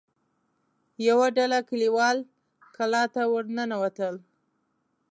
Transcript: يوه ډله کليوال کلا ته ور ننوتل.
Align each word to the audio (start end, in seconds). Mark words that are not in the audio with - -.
يوه 1.07 1.27
ډله 1.37 1.59
کليوال 1.69 2.17
کلا 2.75 3.03
ته 3.13 3.21
ور 3.31 3.45
ننوتل. 3.55 4.15